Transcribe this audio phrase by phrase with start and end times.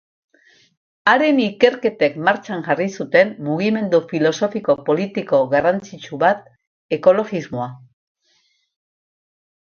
[1.11, 6.49] Haren ikerketek martxan jarri zuten mugimendu filosofiko-politiko garrantzitsu bat,
[6.97, 7.67] ekologismoa.